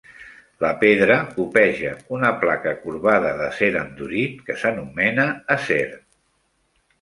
[0.63, 5.85] La pedra copeja una placa corbada d'acer endurit, que s'anomena "acer".